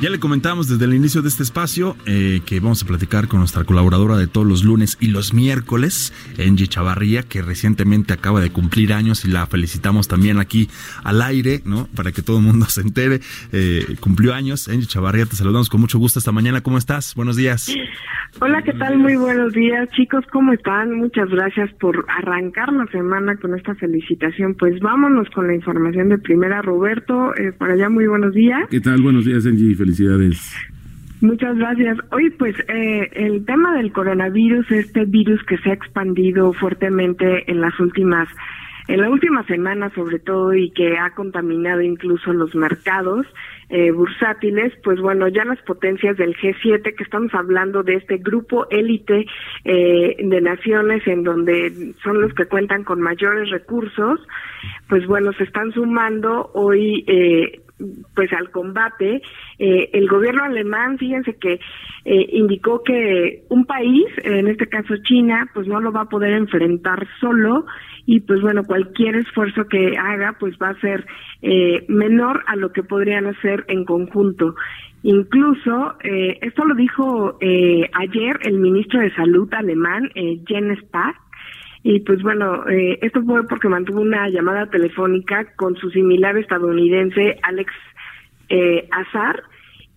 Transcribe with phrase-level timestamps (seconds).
[0.00, 3.40] Ya le comentamos desde el inicio de este espacio eh, que vamos a platicar con
[3.40, 8.48] nuestra colaboradora de todos los lunes y los miércoles, Angie Chavarría, que recientemente acaba de
[8.48, 10.70] cumplir años y la felicitamos también aquí
[11.04, 11.86] al aire, ¿no?
[11.94, 13.20] Para que todo el mundo se entere.
[13.52, 14.68] Eh, cumplió años.
[14.68, 16.62] Angie Chavarría, te saludamos con mucho gusto esta mañana.
[16.62, 17.14] ¿Cómo estás?
[17.14, 17.70] Buenos días.
[18.38, 18.96] Hola, ¿qué tal?
[18.96, 20.24] Muy buenos días, chicos.
[20.32, 20.94] ¿Cómo están?
[20.94, 24.54] Muchas gracias por arrancar la semana con esta felicitación.
[24.54, 26.62] Pues vámonos con la información de primera.
[26.62, 28.62] Roberto, eh, por allá, muy buenos días.
[28.70, 29.02] ¿Qué tal?
[29.02, 29.74] Buenos días, Angie.
[31.20, 31.98] Muchas gracias.
[32.12, 37.60] Hoy, pues, eh, el tema del coronavirus, este virus que se ha expandido fuertemente en
[37.60, 38.26] las últimas,
[38.88, 43.26] en la última semana sobre todo y que ha contaminado incluso los mercados
[43.68, 48.66] eh, bursátiles, pues bueno, ya las potencias del G7, que estamos hablando de este grupo
[48.70, 49.26] élite
[49.64, 54.26] eh, de naciones en donde son los que cuentan con mayores recursos,
[54.88, 57.60] pues bueno, se están sumando hoy eh,
[58.14, 59.22] pues al combate.
[59.58, 61.60] Eh, el gobierno alemán, fíjense que
[62.04, 66.32] eh, indicó que un país, en este caso China, pues no lo va a poder
[66.32, 67.66] enfrentar solo
[68.06, 71.06] y pues bueno, cualquier esfuerzo que haga pues va a ser
[71.42, 74.54] eh, menor a lo que podrían hacer en conjunto.
[75.02, 80.10] Incluso, eh, esto lo dijo eh, ayer el ministro de Salud alemán,
[80.46, 81.14] Jens Spahn,
[81.82, 87.38] y pues bueno, eh, esto fue porque mantuvo una llamada telefónica con su similar estadounidense
[87.42, 87.72] Alex
[88.48, 89.42] eh, Azar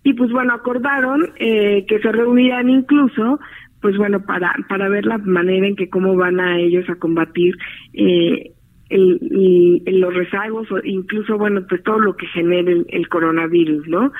[0.02, 3.38] y pues bueno, acordaron eh, que se reunieran incluso
[3.84, 7.54] pues bueno, para, para ver la manera en que cómo van a ellos a combatir
[7.92, 8.52] eh,
[8.88, 14.10] el, los rezagos o incluso, bueno, pues todo lo que genere el, el coronavirus, ¿no?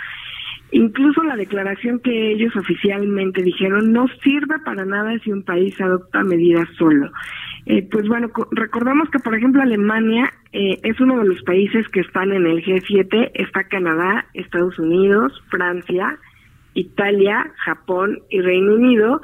[0.77, 6.25] Incluso la declaración que ellos oficialmente dijeron no sirve para nada si un país adopta
[6.25, 7.13] medidas solo.
[7.67, 11.89] Eh, pues bueno, co- recordamos que por ejemplo Alemania eh, es uno de los países
[11.91, 16.19] que están en el G7, está Canadá, Estados Unidos, Francia,
[16.75, 19.21] Italia, Japón y Reino Unido.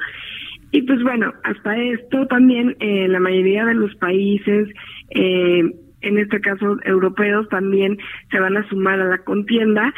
[0.71, 4.69] Y pues bueno, hasta esto también eh, la mayoría de los países,
[5.09, 5.63] eh,
[5.99, 7.97] en este caso europeos, también
[8.31, 9.93] se van a sumar a la contienda.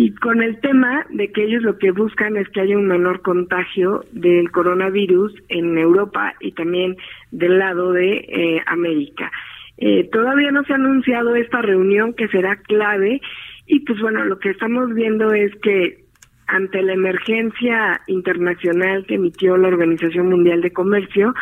[0.00, 3.20] Y con el tema de que ellos lo que buscan es que haya un menor
[3.20, 6.96] contagio del coronavirus en Europa y también
[7.32, 9.32] del lado de eh, América.
[9.76, 13.20] Eh, todavía no se ha anunciado esta reunión que será clave
[13.66, 16.04] y pues bueno, lo que estamos viendo es que
[16.46, 21.34] ante la emergencia internacional que emitió la Organización Mundial de Comercio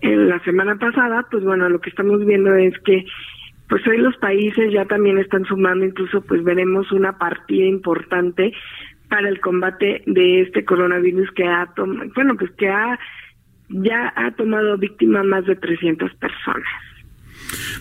[0.00, 3.04] en la semana pasada, pues bueno, lo que estamos viendo es que
[3.68, 8.52] pues hoy los países ya también están sumando, incluso pues veremos una partida importante
[9.08, 12.98] para el combate de este coronavirus que ha tomado, bueno, pues que ha
[13.68, 16.91] ya ha tomado víctima más de 300 personas.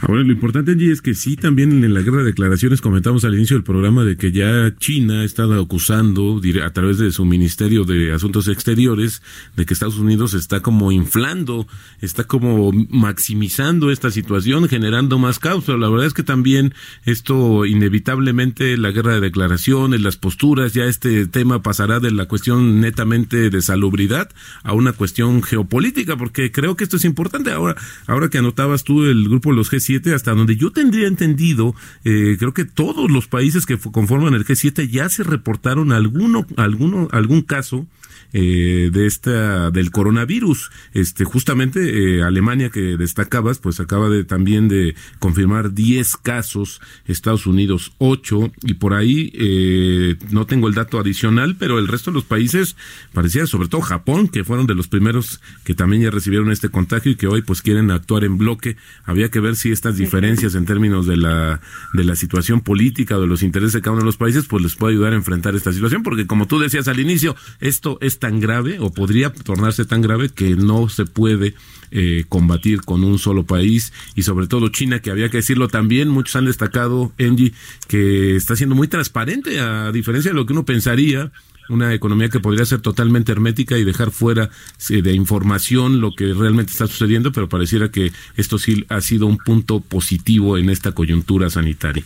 [0.01, 3.35] Ahora, lo importante, Angie, es que sí, también en la guerra de declaraciones comentamos al
[3.35, 7.83] inicio del programa de que ya China ha estado acusando a través de su Ministerio
[7.83, 9.21] de Asuntos Exteriores
[9.55, 11.67] de que Estados Unidos está como inflando,
[12.01, 15.63] está como maximizando esta situación, generando más caos.
[15.65, 16.73] Pero la verdad es que también
[17.05, 22.81] esto, inevitablemente, la guerra de declaraciones, las posturas, ya este tema pasará de la cuestión
[22.81, 24.29] netamente de salubridad
[24.63, 27.51] a una cuestión geopolítica, porque creo que esto es importante.
[27.51, 27.75] Ahora,
[28.07, 32.53] ahora que anotabas tú el grupo los G7, hasta donde yo tendría entendido, eh, creo
[32.53, 37.85] que todos los países que conforman el G7 ya se reportaron alguno, alguno, algún caso
[38.33, 40.71] eh, de esta del coronavirus.
[40.93, 47.45] Este, justamente eh, Alemania que destacabas, pues acaba de también de confirmar 10 casos, Estados
[47.45, 52.15] Unidos 8 y por ahí eh, no tengo el dato adicional, pero el resto de
[52.15, 52.77] los países
[53.11, 57.11] parecía, sobre todo Japón, que fueron de los primeros que también ya recibieron este contagio
[57.11, 58.77] y que hoy pues quieren actuar en bloque.
[59.03, 61.61] Había que ver si estas diferencias en términos de la
[61.93, 64.63] de la situación política o de los intereses de cada uno de los países pues
[64.63, 68.19] les puede ayudar a enfrentar esta situación, porque como tú decías al inicio, esto es
[68.19, 71.55] tan grave o podría tornarse tan grave que no se puede
[71.91, 76.07] eh, combatir con un solo país y sobre todo China, que había que decirlo también,
[76.07, 77.53] muchos han destacado, Engie,
[77.87, 81.31] que está siendo muy transparente, a diferencia de lo que uno pensaría,
[81.71, 84.49] una economía que podría ser totalmente hermética y dejar fuera
[84.89, 89.37] de información lo que realmente está sucediendo, pero pareciera que esto sí ha sido un
[89.37, 92.03] punto positivo en esta coyuntura sanitaria.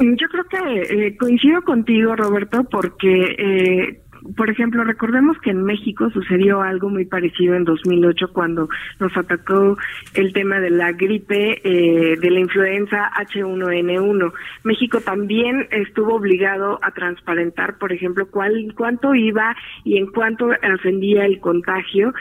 [0.00, 4.00] Yo creo que eh, coincido contigo, Roberto, porque eh,
[4.36, 9.76] por ejemplo, recordemos que en México sucedió algo muy parecido en 2008 cuando nos atacó
[10.14, 14.32] el tema de la gripe eh, de la influenza H1N1.
[14.64, 21.24] México también estuvo obligado a transparentar, por ejemplo, cuál, cuánto iba y en cuánto ascendía
[21.24, 22.12] el contagio.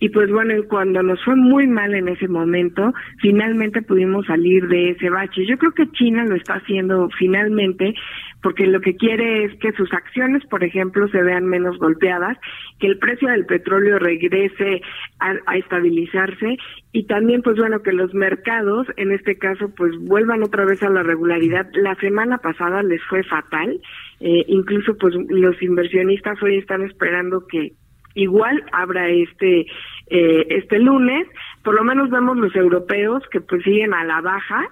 [0.00, 4.90] Y pues bueno, cuando nos fue muy mal en ese momento, finalmente pudimos salir de
[4.90, 5.46] ese bache.
[5.46, 7.94] Yo creo que China lo está haciendo finalmente
[8.44, 12.36] porque lo que quiere es que sus acciones, por ejemplo, se vean menos golpeadas,
[12.80, 14.82] que el precio del petróleo regrese
[15.20, 16.56] a, estabilizarse
[16.92, 20.90] y también, pues bueno, que los mercados, en este caso, pues vuelvan otra vez a
[20.90, 21.66] la regularidad.
[21.74, 23.80] La semana pasada les fue fatal,
[24.20, 27.72] eh, incluso pues los inversionistas hoy están esperando que
[28.14, 29.66] igual abra este
[30.08, 31.26] eh, este lunes,
[31.62, 34.68] por lo menos vemos los europeos que pues siguen a la baja,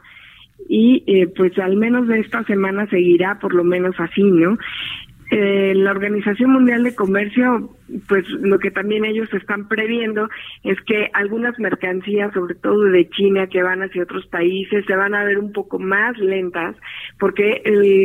[0.69, 4.59] y eh, pues al menos de esta semana seguirá por lo menos así, ¿no?
[5.35, 7.71] Eh, la Organización Mundial de Comercio,
[8.07, 10.29] pues lo que también ellos están previendo
[10.63, 15.15] es que algunas mercancías, sobre todo de China, que van hacia otros países, se van
[15.15, 16.77] a ver un poco más lentas,
[17.19, 17.63] porque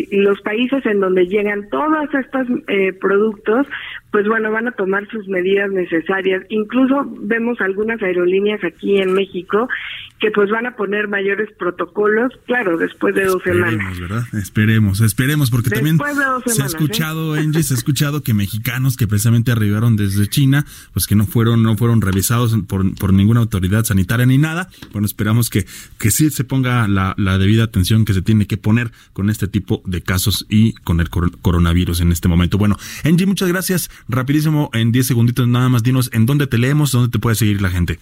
[0.09, 3.67] los países en donde llegan todos estos eh, productos,
[4.11, 6.43] pues bueno, van a tomar sus medidas necesarias.
[6.47, 9.67] Incluso vemos algunas aerolíneas aquí en México
[10.19, 13.99] que pues van a poner mayores protocolos, claro, después de dos semanas.
[13.99, 14.23] ¿verdad?
[14.33, 15.97] Esperemos, esperemos, porque también
[16.45, 16.69] se ha ¿eh?
[17.17, 21.25] Escuchado, Angie, se ha escuchado que mexicanos que precisamente arribaron desde China, pues que no
[21.25, 24.69] fueron, no fueron revisados por, por ninguna autoridad sanitaria ni nada.
[24.91, 25.65] Bueno, esperamos que,
[25.97, 29.47] que sí se ponga la, la debida atención que se tiene que poner con este
[29.47, 32.57] tipo de casos y con el coronavirus en este momento.
[32.57, 33.89] Bueno, Angie, muchas gracias.
[34.07, 37.61] Rapidísimo, en 10 segunditos nada más, dinos en dónde te leemos, dónde te puede seguir
[37.61, 37.99] la gente.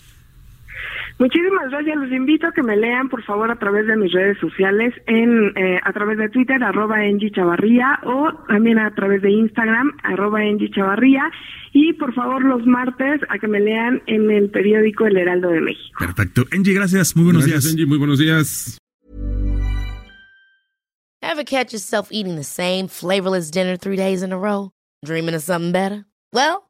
[1.18, 1.96] Muchísimas gracias.
[1.96, 5.54] Los invito a que me lean, por favor, a través de mis redes sociales, en
[5.56, 6.98] eh, a través de Twitter, arroba
[7.34, 10.40] Chavarría, o también a través de Instagram, arroba
[10.74, 11.32] Chavarría.
[11.72, 15.62] Y, por favor, los martes, a que me lean en el periódico El Heraldo de
[15.62, 15.98] México.
[16.00, 16.44] Perfecto.
[16.52, 17.16] Angie, gracias.
[17.16, 17.66] Muy buenos días.
[17.66, 18.78] Angie, muy buenos días.
[21.22, 24.72] Ever catch yourself eating the same flavorless dinner three days in a row?
[25.04, 26.06] Dreaming of something better?
[26.32, 26.70] Well,